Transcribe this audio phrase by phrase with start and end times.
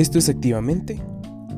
[0.00, 0.98] Esto es Activamente.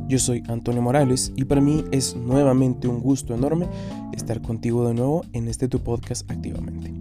[0.08, 3.68] Yo soy Antonio Morales y para mí es nuevamente un gusto enorme
[4.12, 6.92] estar contigo de nuevo en este tu podcast Activamente.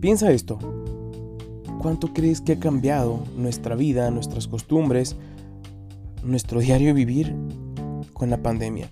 [0.00, 0.58] Piensa esto.
[1.80, 5.16] ¿Cuánto crees que ha cambiado nuestra vida, nuestras costumbres,
[6.24, 7.34] nuestro diario vivir
[8.12, 8.90] con la pandemia?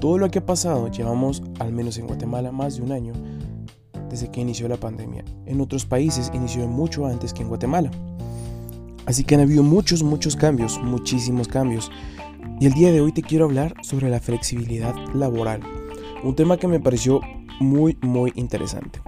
[0.00, 3.12] Todo lo que ha pasado, llevamos al menos en Guatemala más de un año
[4.08, 5.22] desde que inició la pandemia.
[5.44, 7.90] En otros países inició mucho antes que en Guatemala.
[9.10, 11.90] Así que han habido muchos, muchos cambios, muchísimos cambios.
[12.60, 15.62] Y el día de hoy te quiero hablar sobre la flexibilidad laboral.
[16.22, 17.20] Un tema que me pareció
[17.58, 19.00] muy, muy interesante.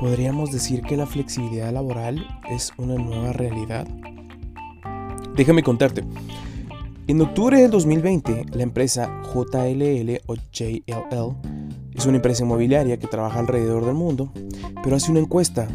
[0.00, 3.86] ¿Podríamos decir que la flexibilidad laboral es una nueva realidad?
[5.36, 6.02] Déjame contarte.
[7.06, 11.36] En octubre del 2020, la empresa JLL o JLL
[11.94, 14.32] es una empresa inmobiliaria que trabaja alrededor del mundo,
[14.82, 15.68] pero hace una encuesta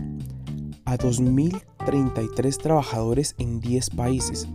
[0.83, 0.97] a
[1.79, 4.47] 2.033 trabajadores en 10 países.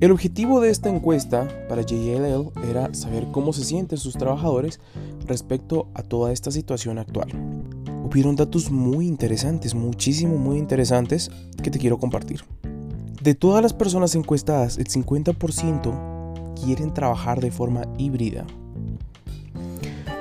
[0.00, 4.80] El objetivo de esta encuesta para JLL era saber cómo se sienten sus trabajadores
[5.26, 7.28] respecto a toda esta situación actual.
[8.04, 11.30] Hubieron datos muy interesantes, muchísimo muy interesantes
[11.62, 12.44] que te quiero compartir.
[13.22, 18.44] De todas las personas encuestadas, el 50% quieren trabajar de forma híbrida.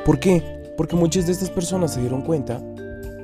[0.05, 0.71] ¿Por qué?
[0.77, 2.63] Porque muchas de estas personas se dieron cuenta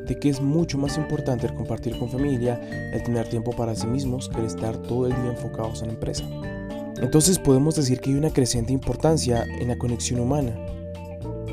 [0.09, 2.59] de que es mucho más importante el compartir con familia,
[2.91, 5.93] el tener tiempo para sí mismos, que el estar todo el día enfocados en la
[5.93, 6.25] empresa.
[6.99, 10.55] Entonces podemos decir que hay una creciente importancia en la conexión humana.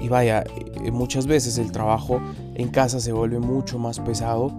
[0.02, 0.42] Y vaya,
[0.84, 2.20] eh, muchas veces el trabajo
[2.54, 4.52] en casa se vuelve mucho más pesado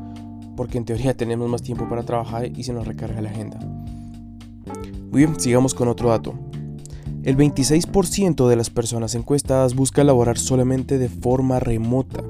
[0.56, 3.60] porque en teoría tenemos más tiempo para trabajar y se nos recarga la agenda.
[5.12, 6.36] Muy bien, sigamos con otro dato.
[7.24, 12.24] El 26% de las personas encuestadas busca laborar solamente de forma remota.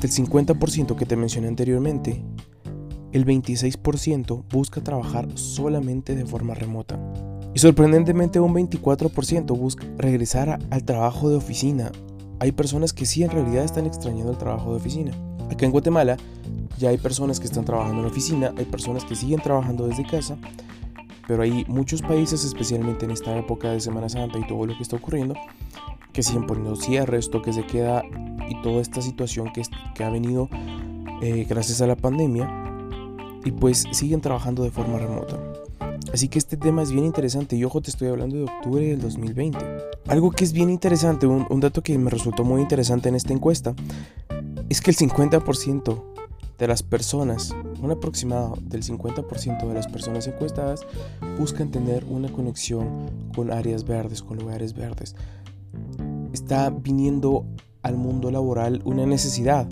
[0.00, 2.22] Del 50% que te mencioné anteriormente,
[3.12, 6.98] el 26% busca trabajar solamente de forma remota.
[7.54, 11.92] Y sorprendentemente un 24% busca regresar al trabajo de oficina.
[12.40, 15.12] Hay personas que sí en realidad están extrañando el trabajo de oficina.
[15.50, 16.18] Acá en Guatemala
[16.78, 20.36] ya hay personas que están trabajando en oficina, hay personas que siguen trabajando desde casa
[21.26, 24.82] pero hay muchos países, especialmente en esta época de Semana Santa y todo lo que
[24.82, 25.34] está ocurriendo,
[26.16, 28.02] que siguen poniendo cierres, toques de queda
[28.48, 30.48] y toda esta situación que, ha venido
[31.20, 32.48] eh, gracias a la pandemia
[33.44, 35.38] y pues siguen trabajando de forma remota.
[36.14, 39.02] Así que este tema es bien interesante y ojo, te estoy hablando de octubre del
[39.02, 39.58] 2020.
[40.06, 43.34] Algo que es bien interesante, un, un dato que me resultó muy interesante en esta
[43.34, 43.74] encuesta,
[44.70, 46.02] es que el 50%
[46.58, 50.86] de las personas, un aproximado del 50% de las personas encuestadas
[51.38, 55.14] buscan tener una conexión con áreas verdes, con lugares verdes.
[56.36, 57.46] Está viniendo
[57.82, 59.66] al mundo laboral una necesidad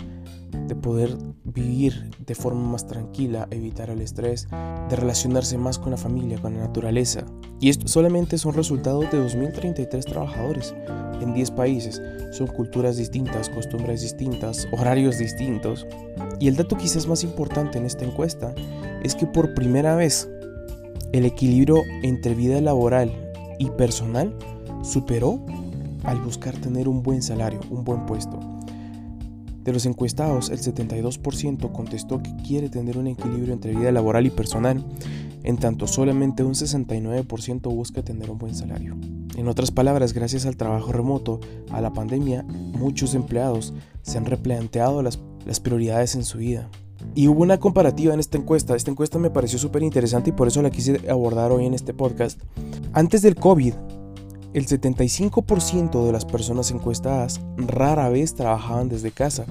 [0.67, 4.47] de poder vivir de forma más tranquila, evitar el estrés,
[4.89, 7.23] de relacionarse más con la familia, con la naturaleza.
[7.61, 10.73] Y esto solamente son resultados de 2.033 trabajadores
[11.21, 12.01] en 10 países.
[12.31, 15.85] Son culturas distintas, costumbres distintas, horarios distintos.
[16.39, 18.55] Y el dato quizás más importante en esta encuesta
[19.03, 20.27] es que por primera vez
[21.11, 23.13] el equilibrio entre vida laboral
[23.59, 24.35] y personal
[24.81, 25.39] superó
[26.05, 28.39] al buscar tener un buen salario, un buen puesto.
[29.63, 34.29] De los encuestados, el 72% contestó que quiere tener un equilibrio entre vida laboral y
[34.29, 34.85] personal,
[35.41, 38.95] en tanto solamente un 69% busca tener un buen salario.
[39.35, 41.39] En otras palabras, gracias al trabajo remoto,
[41.71, 43.73] a la pandemia, muchos empleados
[44.03, 46.69] se han replanteado las, las prioridades en su vida.
[47.15, 48.75] Y hubo una comparativa en esta encuesta.
[48.75, 51.93] Esta encuesta me pareció súper interesante y por eso la quise abordar hoy en este
[51.93, 52.39] podcast.
[52.93, 53.73] Antes del COVID,
[54.55, 59.45] el 75% de las personas encuestadas rara vez trabajaban desde casa.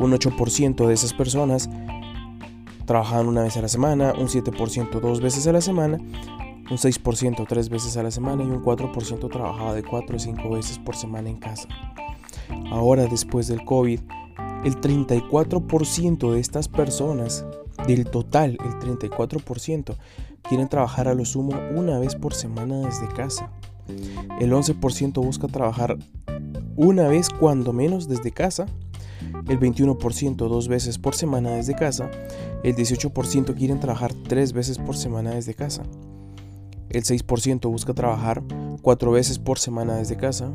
[0.00, 1.68] Un 8% de esas personas
[2.86, 7.44] trabajaban una vez a la semana, un 7% dos veces a la semana, un 6%
[7.48, 10.94] tres veces a la semana y un 4% trabajaba de 4 o 5 veces por
[10.94, 11.66] semana en casa.
[12.70, 13.98] Ahora, después del COVID,
[14.64, 17.44] el 34% de estas personas,
[17.84, 19.96] del total, el 34%,
[20.42, 23.50] quieren trabajar a lo sumo una vez por semana desde casa.
[24.40, 25.98] El 11% busca trabajar
[26.76, 28.66] una vez cuando menos desde casa.
[29.48, 32.10] El 21% dos veces por semana desde casa.
[32.62, 35.82] El 18% quieren trabajar tres veces por semana desde casa.
[36.88, 38.42] El 6% busca trabajar
[38.82, 40.50] cuatro veces por semana desde casa.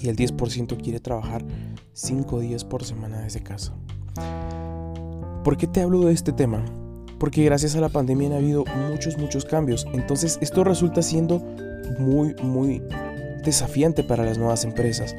[0.00, 1.44] Y el 10% quiere trabajar
[1.92, 3.72] cinco días por semana desde casa.
[5.42, 6.64] ¿Por qué te hablo de este tema?
[7.18, 9.86] Porque gracias a la pandemia han habido muchos, muchos cambios.
[9.92, 11.42] Entonces esto resulta siendo
[11.98, 12.82] muy, muy
[13.44, 15.14] desafiante para las nuevas empresas.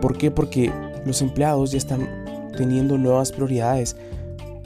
[0.00, 0.30] ¿Por qué?
[0.30, 0.72] Porque
[1.04, 2.08] los empleados ya están
[2.56, 3.96] teniendo nuevas prioridades.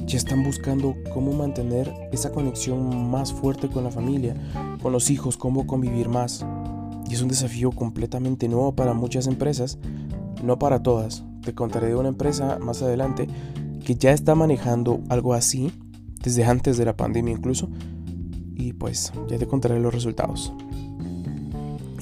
[0.04, 4.34] ya están buscando cómo mantener esa conexión más fuerte con la familia,
[4.82, 6.44] con los hijos, cómo convivir más.
[7.08, 9.78] Y es un desafío completamente nuevo para muchas empresas,
[10.42, 11.22] no para todas.
[11.44, 13.28] Te contaré de una empresa más adelante
[13.84, 15.72] que ya está manejando algo así,
[16.22, 17.68] desde antes de la pandemia incluso,
[18.56, 20.52] y pues ya te contaré los resultados.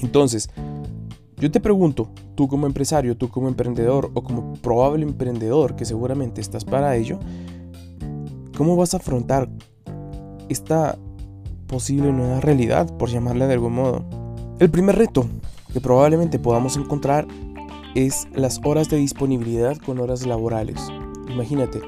[0.01, 0.49] Entonces,
[1.37, 6.41] yo te pregunto, tú como empresario, tú como emprendedor o como probable emprendedor que seguramente
[6.41, 7.19] estás para ello,
[8.55, 9.49] ¿cómo vas a afrontar
[10.49, 10.97] esta
[11.67, 14.05] posible nueva realidad, por llamarla de algún modo?
[14.59, 15.25] El primer reto
[15.73, 17.27] que probablemente podamos encontrar
[17.95, 20.79] es las horas de disponibilidad con horas laborales.
[21.29, 21.81] Imagínate,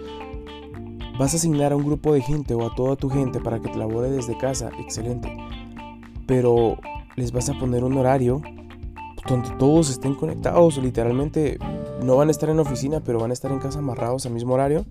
[1.18, 3.70] vas a asignar a un grupo de gente o a toda tu gente para que
[3.70, 5.36] te labore desde casa, excelente.
[6.26, 6.78] Pero
[7.16, 8.42] les vas a poner un horario
[9.28, 11.58] donde todos estén conectados, literalmente
[12.04, 14.54] no van a estar en oficina, pero van a estar en casa amarrados al mismo
[14.54, 14.86] horario.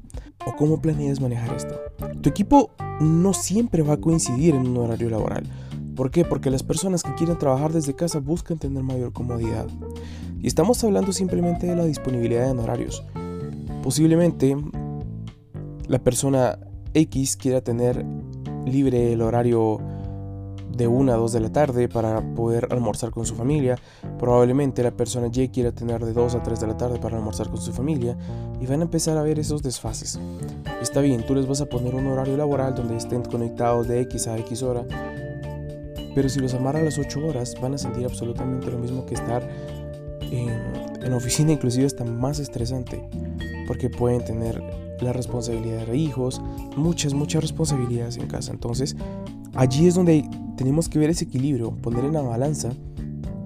[0.47, 1.79] ¿O cómo planeas manejar esto?
[2.21, 2.71] Tu equipo
[3.01, 5.45] no siempre va a coincidir en un horario laboral.
[5.95, 6.25] ¿Por qué?
[6.25, 9.67] Porque las personas que quieren trabajar desde casa buscan tener mayor comodidad.
[10.41, 13.05] Y estamos hablando simplemente de la disponibilidad en horarios.
[13.83, 14.57] Posiblemente
[15.93, 16.59] la persona
[16.95, 18.03] X quiera tener
[18.65, 19.79] libre el horario
[20.75, 23.77] de 1 a 2 de la tarde para poder almorzar con su familia.
[24.19, 27.51] Probablemente la persona Y quiera tener de 2 a 3 de la tarde para almorzar
[27.51, 28.17] con su familia
[28.59, 30.19] y van a empezar a ver esos desfases.
[30.81, 34.29] Está bien, tú les vas a poner un horario laboral donde estén conectados de X
[34.29, 34.87] a X hora,
[36.15, 39.13] pero si los amarra a las 8 horas van a sentir absolutamente lo mismo que
[39.13, 39.47] estar
[40.23, 40.49] en,
[41.03, 43.07] en oficina, inclusive hasta más estresante,
[43.67, 44.63] porque pueden tener
[45.03, 46.41] la responsabilidad de hijos,
[46.77, 48.53] muchas, muchas responsabilidades en casa.
[48.53, 48.97] Entonces,
[49.55, 52.71] allí es donde tenemos que ver ese equilibrio, poner en la balanza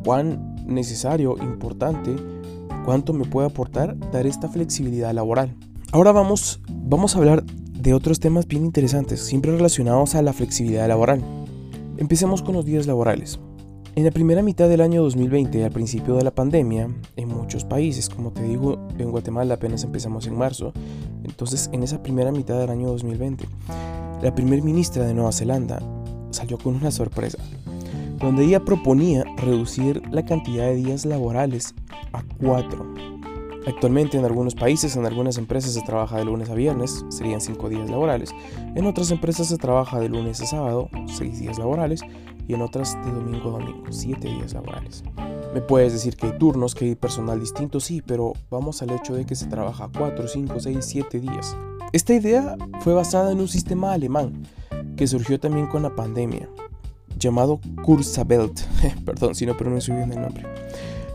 [0.04, 2.14] cuán necesario, importante,
[2.84, 5.54] cuánto me puede aportar dar esta flexibilidad laboral.
[5.92, 10.88] Ahora vamos, vamos a hablar de otros temas bien interesantes, siempre relacionados a la flexibilidad
[10.88, 11.24] laboral.
[11.98, 13.38] Empecemos con los días laborales.
[13.96, 18.10] En la primera mitad del año 2020, al principio de la pandemia, en muchos países,
[18.10, 20.74] como te digo, en Guatemala apenas empezamos en marzo,
[21.24, 23.46] entonces en esa primera mitad del año 2020,
[24.20, 25.80] la primer ministra de Nueva Zelanda
[26.28, 27.38] salió con una sorpresa,
[28.20, 31.74] donde ella proponía reducir la cantidad de días laborales
[32.12, 32.84] a cuatro.
[33.66, 37.70] Actualmente en algunos países, en algunas empresas se trabaja de lunes a viernes, serían cinco
[37.70, 38.28] días laborales.
[38.74, 42.02] En otras empresas se trabaja de lunes a sábado, seis días laborales.
[42.48, 45.02] Y en otras de domingo a domingo, siete días laborales.
[45.54, 49.14] Me puedes decir que hay turnos, que hay personal distinto, sí, pero vamos al hecho
[49.14, 51.56] de que se trabaja cuatro, cinco, seis, siete días.
[51.92, 54.46] Esta idea fue basada en un sistema alemán
[54.96, 56.48] que surgió también con la pandemia,
[57.18, 58.60] llamado Kurzarbeit.
[59.04, 60.44] Perdón si no pronuncio bien el nombre.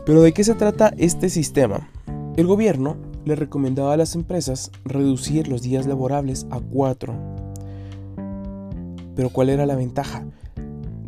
[0.04, 1.88] Pero ¿de qué se trata este sistema?
[2.36, 7.14] El gobierno le recomendaba a las empresas reducir los días laborables a cuatro.
[9.14, 10.24] Pero ¿cuál era la ventaja?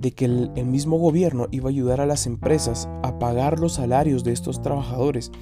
[0.05, 4.23] De que el, mismo gobierno iba a ayudar a las empresas a pagar los salarios
[4.23, 5.33] de estos trabajadores.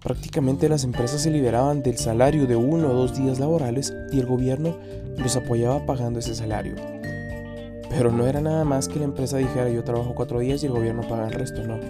[0.00, 4.26] Prácticamente las empresas se liberaban del salario de uno o dos días laborales y el
[4.26, 4.76] gobierno
[5.18, 6.76] los apoyaba pagando ese salario.
[7.90, 10.72] Pero no era nada más que la empresa dijera yo trabajo cuatro días y el
[10.72, 11.80] gobierno paga el resto, no.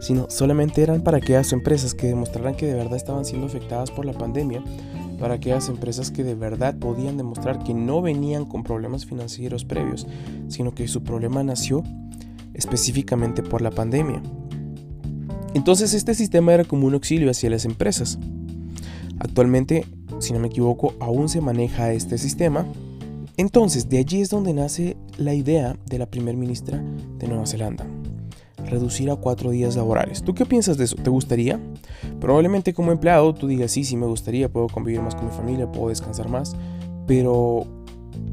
[0.00, 4.06] Sino solamente eran para aquellas empresas que demostraran que de verdad estaban siendo afectadas por
[4.06, 4.64] la pandemia,
[5.20, 10.06] para aquellas empresas que de verdad podían demostrar que no venían con problemas financieros previos,
[10.48, 11.84] sino que su problema nació
[12.54, 14.22] específicamente por la pandemia.
[15.54, 18.18] Entonces este sistema era como un auxilio hacia las empresas.
[19.18, 19.84] Actualmente,
[20.18, 22.66] si no me equivoco, aún se maneja este sistema.
[23.36, 26.82] Entonces, de allí es donde nace la idea de la primer ministra
[27.18, 27.86] de Nueva Zelanda.
[28.70, 30.22] Reducir a cuatro días laborales.
[30.22, 30.96] ¿Tú qué piensas de eso?
[30.96, 31.58] ¿Te gustaría?
[32.20, 35.70] Probablemente como empleado tú digas, sí, sí me gustaría, puedo convivir más con mi familia,
[35.70, 36.54] puedo descansar más.
[37.06, 37.66] Pero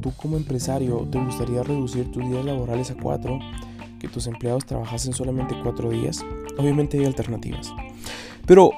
[0.01, 3.39] tú como empresario, ¿te gustaría reducir tus días laborales a cuatro?
[3.99, 6.23] Que tus empleados trabajasen solamente cuatro días.
[6.59, 7.73] Obviamente hay alternativas.
[8.45, 8.71] Pero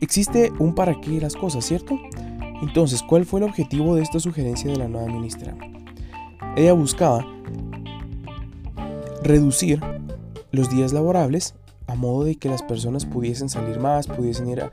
[0.00, 1.98] existe un para qué las cosas, ¿cierto?
[2.62, 5.56] Entonces, ¿cuál fue el objetivo de esta sugerencia de la nueva ministra?
[6.56, 7.26] Ella buscaba
[9.24, 9.80] reducir
[10.52, 11.54] los días laborables
[11.86, 14.70] a modo de que las personas pudiesen salir más, pudiesen ir a,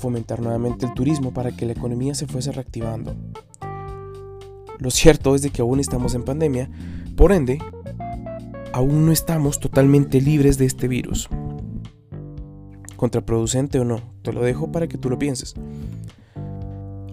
[0.00, 3.14] fomentar nuevamente el turismo para que la economía se fuese reactivando.
[4.78, 6.70] Lo cierto es de que aún estamos en pandemia,
[7.14, 7.58] por ende,
[8.72, 11.28] aún no estamos totalmente libres de este virus
[13.02, 14.00] contraproducente o no.
[14.22, 15.56] Te lo dejo para que tú lo pienses.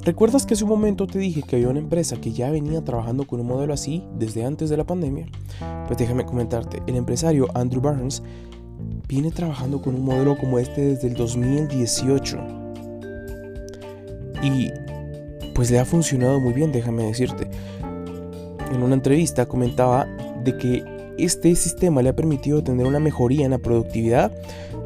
[0.03, 3.27] ¿Recuerdas que hace un momento te dije que había una empresa que ya venía trabajando
[3.27, 5.27] con un modelo así desde antes de la pandemia?
[5.87, 8.23] Pues déjame comentarte, el empresario Andrew Burns
[9.09, 12.39] viene trabajando con un modelo como este desde el 2018.
[14.41, 14.71] Y
[15.53, 17.49] pues le ha funcionado muy bien, déjame decirte.
[18.71, 20.07] En una entrevista comentaba
[20.45, 20.83] de que
[21.17, 24.31] este sistema le ha permitido tener una mejoría en la productividad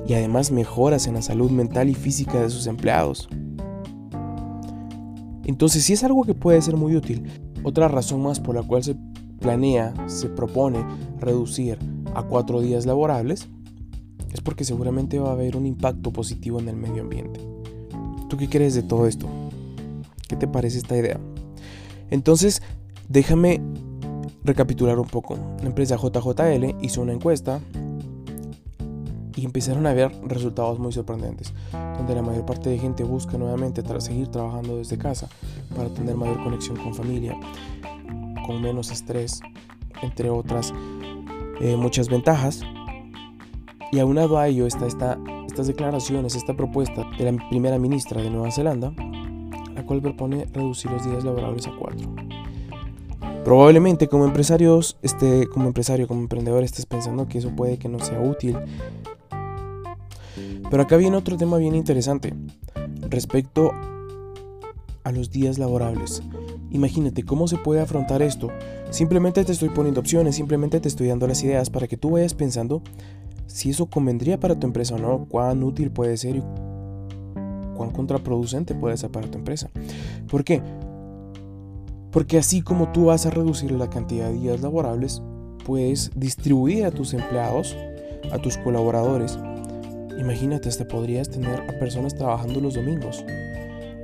[0.08, 3.30] y además mejoras en la salud mental y física de sus empleados.
[5.46, 7.24] Entonces, si es algo que puede ser muy útil,
[7.64, 8.96] otra razón más por la cual se
[9.40, 10.86] planea, se propone
[11.20, 11.78] reducir
[12.16, 13.48] a cuatro días laborables,
[14.32, 17.40] es porque seguramente va a haber un impacto positivo en el medio ambiente.
[18.30, 19.28] ¿Tú qué crees de todo esto?
[20.28, 21.20] ¿Qué te parece esta idea?
[22.10, 22.62] Entonces,
[23.10, 23.62] déjame
[24.44, 25.38] recapitular un poco.
[25.62, 27.60] La empresa JJL hizo una encuesta
[29.36, 31.54] y empezaron a ver resultados muy sorprendentes,
[31.98, 35.30] donde la mayor parte de gente busca nuevamente seguir trabajando desde casa
[35.76, 37.38] para tener mayor conexión con familia,
[38.46, 39.40] con menos estrés,
[40.02, 40.74] entre otras
[41.62, 42.62] eh, muchas ventajas.
[43.92, 48.30] Y aunado a ello está esta, estas declaraciones, esta propuesta de la primera ministra de
[48.30, 48.92] Nueva Zelanda,
[49.76, 52.10] la cual propone reducir los días laborables a cuatro.
[53.44, 58.00] Probablemente como empresarios, este, como empresario, como emprendedor, estés pensando que eso puede que no
[58.00, 58.58] sea útil.
[60.70, 62.34] Pero acá viene otro tema bien interesante
[63.10, 63.72] respecto
[65.04, 66.24] a los días laborables.
[66.72, 68.50] Imagínate cómo se puede afrontar esto.
[68.90, 72.34] Simplemente te estoy poniendo opciones, simplemente te estoy dando las ideas para que tú vayas
[72.34, 72.82] pensando
[73.46, 76.44] si eso convendría para tu empresa o no, cuán útil puede ser y
[77.76, 79.70] cuán contraproducente puede ser para tu empresa.
[80.30, 80.62] ¿Por qué?
[82.12, 85.22] Porque así como tú vas a reducir la cantidad de días laborables,
[85.66, 87.76] puedes distribuir a tus empleados,
[88.32, 89.38] a tus colaboradores.
[90.18, 93.26] Imagínate, hasta podrías tener a personas trabajando los domingos.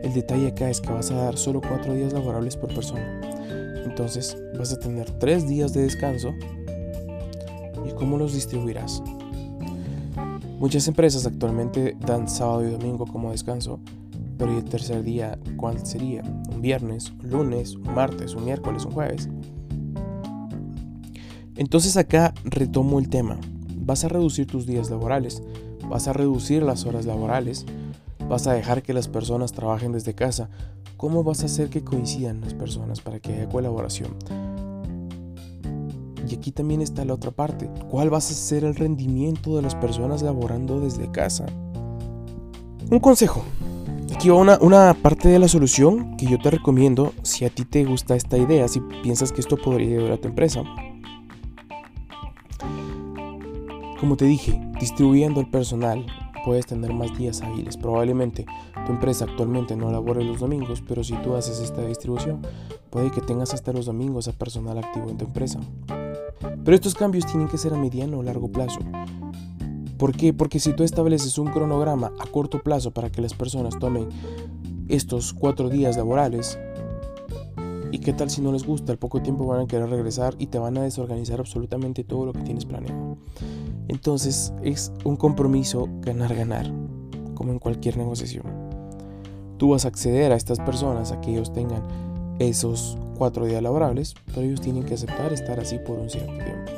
[0.03, 3.21] El detalle acá es que vas a dar solo cuatro días laborables por persona.
[3.85, 6.33] Entonces vas a tener tres días de descanso.
[7.85, 9.01] ¿Y cómo los distribuirás?
[10.59, 13.79] Muchas empresas actualmente dan sábado y domingo como descanso,
[14.37, 16.21] pero ¿y el tercer día cuál sería?
[16.53, 19.29] ¿Un viernes, un lunes, un martes, un miércoles, un jueves?
[21.55, 23.37] Entonces acá retomo el tema.
[23.77, 25.41] Vas a reducir tus días laborales,
[25.89, 27.65] vas a reducir las horas laborales,
[28.29, 30.49] vas a dejar que las personas trabajen desde casa.
[30.97, 34.15] ¿Cómo vas a hacer que coincidan las personas para que haya colaboración?
[36.29, 37.69] Y aquí también está la otra parte.
[37.89, 41.47] ¿Cuál vas a ser el rendimiento de las personas laborando desde casa?
[42.91, 43.43] Un consejo.
[44.13, 47.63] Aquí va una, una, parte de la solución que yo te recomiendo si a ti
[47.63, 50.63] te gusta esta idea, si piensas que esto podría ayudar a tu empresa.
[53.99, 56.05] Como te dije, distribuyendo el personal
[56.45, 57.75] puedes tener más días hábiles.
[57.75, 58.45] Probablemente
[58.85, 62.41] tu empresa actualmente no labore los domingos, pero si tú haces esta distribución,
[62.89, 65.59] puede que tengas hasta los domingos a personal activo en tu empresa.
[66.63, 68.79] Pero estos cambios tienen que ser a mediano o largo plazo.
[69.97, 70.33] ¿Por qué?
[70.33, 74.07] Porque si tú estableces un cronograma a corto plazo para que las personas tomen
[74.87, 76.57] estos cuatro días laborales,
[77.91, 78.93] ¿y qué tal si no les gusta?
[78.93, 82.31] Al poco tiempo van a querer regresar y te van a desorganizar absolutamente todo lo
[82.31, 83.17] que tienes planeado.
[83.89, 86.71] Entonces es un compromiso ganar-ganar,
[87.33, 88.45] como en cualquier negociación.
[89.57, 91.83] Tú vas a acceder a estas personas a que ellos tengan
[92.39, 96.71] esos cuatro días laborables, pero ellos tienen que aceptar estar así por un cierto tiempo.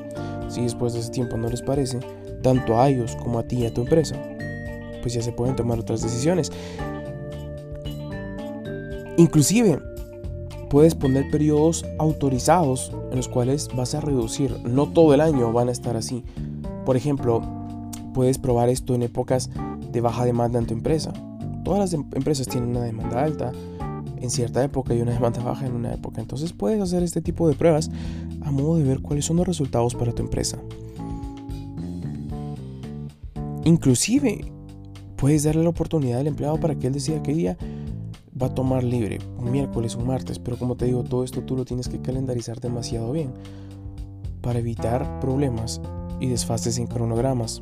[0.49, 1.99] Si después de ese tiempo no les parece,
[2.41, 4.15] tanto a ellos como a ti y a tu empresa,
[5.01, 6.49] pues ya se pueden tomar otras decisiones.
[9.17, 9.79] Inclusive,
[10.69, 14.57] puedes poner periodos autorizados en los cuales vas a reducir.
[14.63, 16.23] No todo el año van a estar así.
[16.85, 17.41] Por ejemplo,
[18.13, 19.49] puedes probar esto en épocas
[19.91, 21.13] de baja demanda en tu empresa.
[21.63, 23.51] Todas las em-, empresas tienen una demanda alta
[24.19, 26.21] en cierta época y una demanda baja en una época.
[26.21, 27.89] Entonces puedes hacer este tipo de pruebas
[28.41, 30.57] a modo de ver cuáles son los resultados para tu empresa.
[33.63, 34.51] Inclusive
[35.17, 37.57] puedes darle la oportunidad al empleado para que él decida qué día
[38.41, 41.55] va a tomar libre, un miércoles, un martes, pero como te digo, todo esto tú
[41.55, 43.31] lo tienes que calendarizar demasiado bien
[44.41, 45.79] para evitar problemas
[46.21, 47.61] y desfases en cronogramas.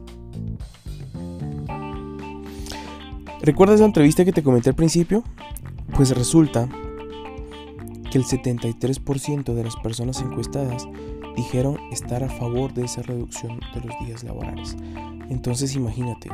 [3.41, 5.23] ¿Recuerdas la entrevista que te comenté al principio?
[5.95, 6.67] Pues resulta
[8.11, 10.87] que el 73% de las personas encuestadas
[11.35, 14.75] dijeron estar a favor de esa reducción de los días laborales.
[15.29, 16.29] Entonces imagínate,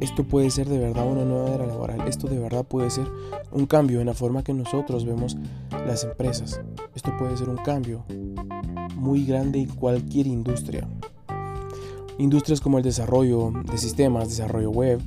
[0.00, 3.06] esto puede ser de verdad una nueva era laboral, esto de verdad puede ser
[3.50, 5.36] un cambio en la forma que nosotros vemos
[5.86, 6.60] las empresas,
[6.94, 8.04] esto puede ser un cambio
[8.98, 10.86] muy grande en cualquier industria.
[12.18, 15.00] Industrias como el desarrollo de sistemas, desarrollo web,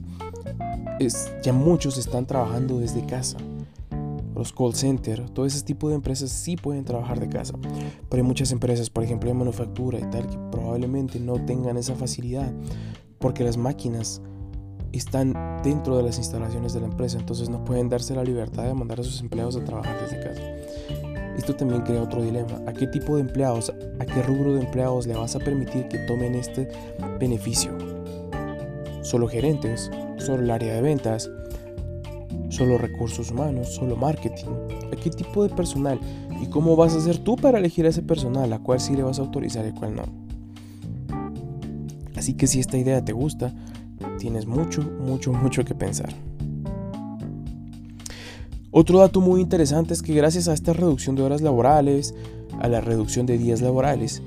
[1.43, 3.37] ya muchos están trabajando desde casa.
[4.35, 7.53] Los call centers, todo ese tipo de empresas sí pueden trabajar de casa.
[8.09, 11.95] Pero hay muchas empresas, por ejemplo de manufactura y tal, que probablemente no tengan esa
[11.95, 12.51] facilidad
[13.19, 14.21] porque las máquinas
[14.91, 18.73] están dentro de las instalaciones de la empresa, entonces no pueden darse la libertad de
[18.73, 20.41] mandar a sus empleados a trabajar desde casa.
[21.41, 22.61] Esto también crea otro dilema.
[22.67, 25.97] ¿A qué tipo de empleados, a qué rubro de empleados le vas a permitir que
[26.05, 26.69] tomen este
[27.19, 27.75] beneficio?
[29.01, 29.89] ¿Solo gerentes?
[30.19, 31.31] ¿Solo el área de ventas?
[32.49, 33.69] ¿Solo recursos humanos?
[33.73, 34.51] ¿Solo marketing?
[34.93, 35.99] ¿A qué tipo de personal?
[36.39, 38.53] ¿Y cómo vas a hacer tú para elegir a ese personal?
[38.53, 40.03] ¿A cuál sí le vas a autorizar y a cuál no?
[42.15, 43.51] Así que si esta idea te gusta,
[44.19, 46.13] tienes mucho, mucho, mucho que pensar.
[48.73, 52.15] Otro dato muy interesante es que gracias a esta reducción de horas laborales,
[52.61, 54.23] a la reducción de días laborales,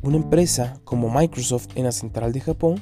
[0.00, 2.80] una empresa como Microsoft en la central de Japón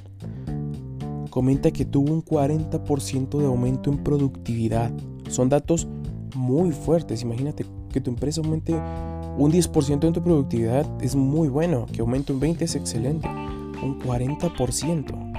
[1.28, 4.92] comenta que tuvo un 40% de aumento en productividad.
[5.28, 5.88] Son datos
[6.36, 7.22] muy fuertes.
[7.22, 11.86] Imagínate que tu empresa aumente un 10% en tu productividad es muy bueno.
[11.92, 13.28] Que aumente un 20% es excelente.
[13.28, 15.30] Un 40%.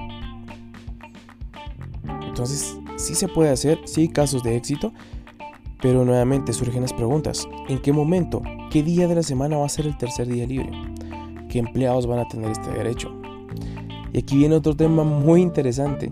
[2.27, 4.93] Entonces, sí se puede hacer, sí hay casos de éxito,
[5.81, 7.47] pero nuevamente surgen las preguntas.
[7.67, 8.41] ¿En qué momento?
[8.69, 10.71] ¿Qué día de la semana va a ser el tercer día libre?
[11.49, 13.11] ¿Qué empleados van a tener este derecho?
[14.13, 16.11] Y aquí viene otro tema muy interesante.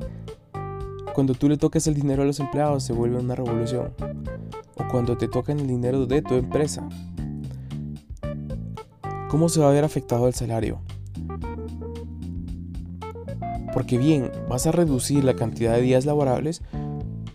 [1.13, 3.93] Cuando tú le tocas el dinero a los empleados se vuelve una revolución.
[4.75, 6.87] O cuando te tocan el dinero de tu empresa.
[9.29, 10.79] ¿Cómo se va a ver afectado el salario?
[13.73, 16.63] Porque bien, vas a reducir la cantidad de días laborables,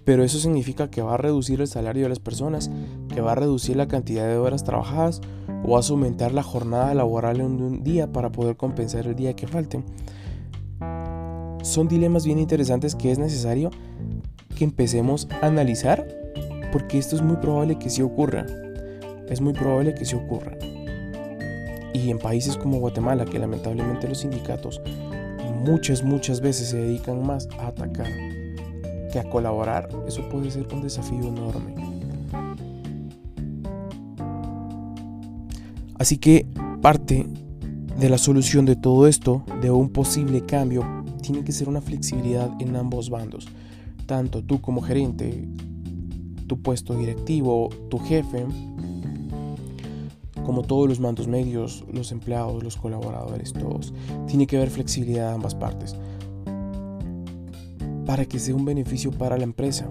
[0.05, 2.71] pero eso significa que va a reducir el salario de las personas,
[3.13, 5.21] que va a reducir la cantidad de horas trabajadas
[5.65, 9.35] o vas a aumentar la jornada laboral en un día para poder compensar el día
[9.35, 9.83] que falte.
[11.63, 13.71] Son dilemas bien interesantes que es necesario
[14.55, 16.07] que empecemos a analizar
[16.71, 18.45] porque esto es muy probable que sí ocurra.
[19.29, 20.59] Es muy probable que sí ocurra.
[21.95, 24.83] Y en países como Guatemala, que lamentablemente los sindicatos
[25.65, 28.34] muchas, muchas veces se dedican más a atacar
[29.15, 31.73] que a colaborar, eso puede ser un desafío enorme.
[35.97, 36.49] Así que
[36.83, 37.25] parte
[37.97, 40.85] de la solución de todo esto, de un posible cambio,
[41.23, 43.47] tiene que ser una flexibilidad en ambos bandos.
[44.07, 45.47] Tanto tú como gerente,
[46.49, 48.45] tu puesto directivo, tu jefe,
[50.45, 53.95] como todos los mandos medios, los empleados, los colaboradores, todos.
[54.27, 55.95] Tiene que haber flexibilidad de ambas partes
[58.07, 59.89] para que sea un beneficio para la empresa.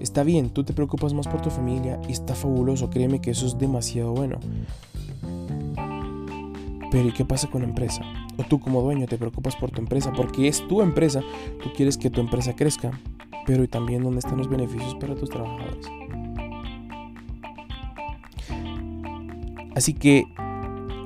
[0.00, 3.46] Está bien, tú te preocupas más por tu familia y está fabuloso, créeme que eso
[3.46, 4.38] es demasiado bueno.
[6.90, 8.02] Pero ¿y qué pasa con la empresa?
[8.36, 11.22] O tú como dueño te preocupas por tu empresa porque es tu empresa,
[11.62, 12.98] tú quieres que tu empresa crezca,
[13.46, 15.86] pero ¿y también dónde están los beneficios para tus trabajadores?
[19.74, 20.24] Así que,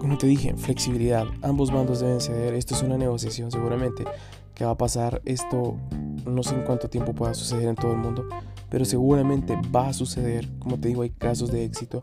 [0.00, 1.26] como te dije, flexibilidad.
[1.42, 2.54] Ambos bandos deben ceder.
[2.54, 4.04] Esto es una negociación seguramente
[4.54, 5.20] que va a pasar.
[5.24, 5.76] Esto
[6.26, 8.26] no sé en cuánto tiempo pueda suceder en todo el mundo,
[8.70, 10.48] pero seguramente va a suceder.
[10.58, 12.00] Como te digo, hay casos de éxito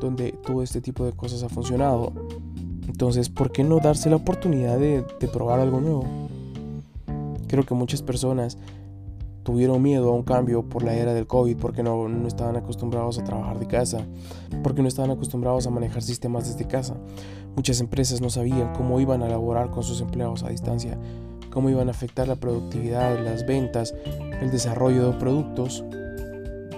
[0.00, 2.12] donde todo este tipo de cosas ha funcionado.
[2.86, 6.04] Entonces, ¿por qué no darse la oportunidad de, probar algo nuevo?
[7.46, 8.58] Creo que muchas personas
[9.42, 13.18] tuvieron miedo a un cambio por la era del COVID porque no, no, estaban acostumbrados
[13.18, 14.06] a trabajar de casa,
[14.62, 16.96] porque no estaban acostumbrados a manejar sistemas desde casa.
[17.56, 20.98] Muchas empresas no sabían cómo iban a laborar con sus empleados a distancia,
[21.50, 23.94] cómo iban a afectar la productividad, las ventas,
[24.40, 25.84] el desarrollo de productos.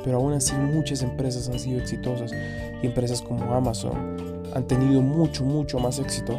[0.04, 2.32] Pero aún así muchas empresas han sido exitosas
[2.82, 4.16] y empresas como Amazon
[4.54, 6.36] han tenido mucho, mucho más éxito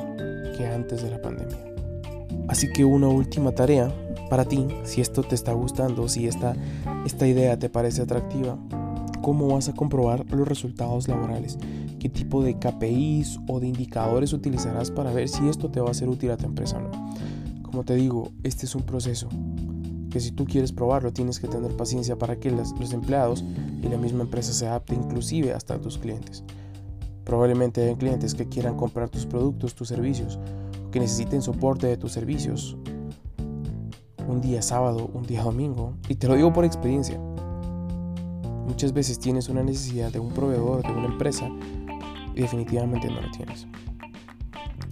[0.57, 1.57] que antes de la pandemia.
[2.47, 3.91] Así que una última tarea
[4.29, 6.55] para ti, si esto te está gustando, si esta,
[7.05, 8.57] esta idea te parece atractiva,
[9.21, 11.57] ¿cómo vas a comprobar los resultados laborales?
[11.99, 15.93] ¿Qué tipo de KPIs o de indicadores utilizarás para ver si esto te va a
[15.93, 17.13] ser útil a tu empresa o no?
[17.73, 19.27] Como te digo, este es un proceso
[20.11, 23.43] que si tú quieres probarlo tienes que tener paciencia para que los empleados
[23.81, 26.43] y la misma empresa se adapte inclusive hasta tus clientes.
[27.23, 30.37] Probablemente hay clientes que quieran comprar tus productos, tus servicios,
[30.91, 32.77] que necesiten soporte de tus servicios
[34.27, 35.95] un día sábado, un día domingo.
[36.07, 37.19] Y te lo digo por experiencia.
[38.67, 41.49] Muchas veces tienes una necesidad de un proveedor, de una empresa,
[42.35, 43.65] y definitivamente no lo tienes.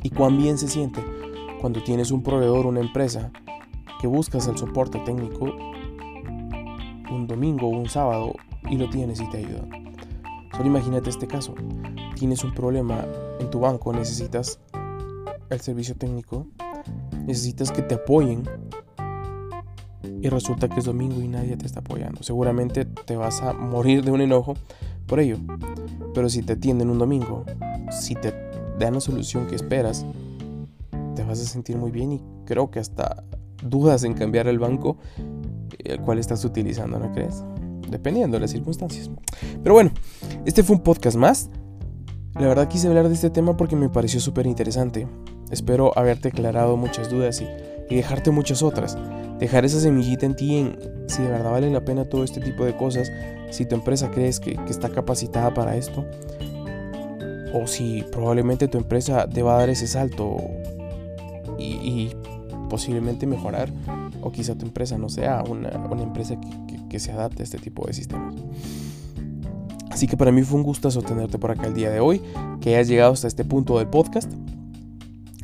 [0.02, 1.21] Y cuán bien se siente
[1.62, 3.32] cuando tienes un proveedor, una empresa,
[4.02, 5.46] que buscas el soporte técnico
[7.12, 8.34] un domingo o un sábado
[8.70, 9.68] y lo tienes y te ayuda.
[10.54, 11.54] Solo imagínate este caso.
[12.16, 13.06] Tienes un problema
[13.40, 14.60] en tu banco, necesitas
[15.50, 16.48] el servicio técnico,
[17.26, 18.44] necesitas que te apoyen
[20.22, 22.24] y resulta que es domingo y nadie te está apoyando.
[22.24, 24.56] Seguramente te vas a morir de un enojo
[25.06, 25.38] por ello.
[26.14, 27.46] Pero si te atienden un domingo,
[27.92, 28.34] si te
[28.80, 30.06] dan la solución que esperas,
[31.16, 33.24] te vas a sentir muy bien y creo que hasta
[33.64, 34.98] dudas en cambiar el banco
[35.84, 37.44] el cual estás utilizando, ¿no crees?
[37.90, 39.10] Dependiendo de las circunstancias.
[39.64, 39.92] Pero bueno,
[40.46, 41.50] este fue un podcast más.
[42.36, 45.08] La verdad quise hablar de este tema porque me pareció súper interesante.
[45.50, 47.48] Espero haberte aclarado muchas dudas y,
[47.94, 48.98] dejarte muchas otras.
[49.38, 52.64] Dejar esa semillita en ti en si de verdad vale la pena todo este tipo
[52.64, 53.12] de cosas,
[53.50, 56.06] si tu empresa crees que, está capacitada para esto,
[57.54, 60.38] o si probablemente tu empresa te va a dar ese salto
[61.62, 62.12] y,
[62.70, 63.72] posiblemente mejorar,
[64.22, 65.70] o quizá tu empresa no sea una,
[66.02, 66.38] empresa
[66.90, 68.36] que, se adapte a este tipo de sistemas.
[69.90, 72.22] Así que para mí fue un gustazo tenerte por acá el día de hoy,
[72.62, 74.32] que hayas llegado hasta este punto del podcast.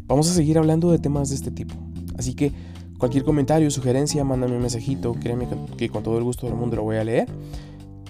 [0.08, 1.76] Vamos a seguir hablando de temas de este tipo.
[2.18, 2.54] Así que
[2.98, 6.84] cualquier comentario, sugerencia, mándame un mensajito, créeme que con todo el gusto del mundo lo
[6.84, 7.28] voy a leer.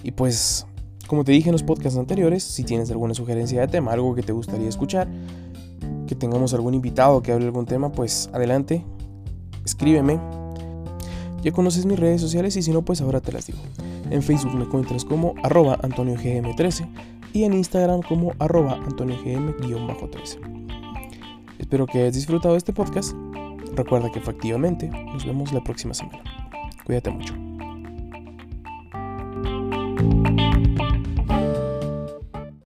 [0.02, 0.66] Y pues,
[1.06, 4.22] como te dije en los podcasts anteriores, si tienes alguna sugerencia de tema, algo que
[4.22, 5.08] te gustaría escuchar,
[6.08, 8.84] que tengamos algún invitado que hable algún tema, pues adelante,
[9.64, 10.18] escríbeme.
[11.42, 13.60] Ya conoces mis redes sociales y si no, pues ahora te las digo.
[14.10, 16.88] En Facebook me encuentras como arroba AntonioGM13
[17.32, 20.38] y en Instagram como arroba AntonioGM-13.
[21.58, 23.14] Espero que hayas disfrutado de este podcast.
[23.74, 26.22] Recuerda que efectivamente nos vemos la próxima semana.
[26.84, 27.47] Cuídate mucho.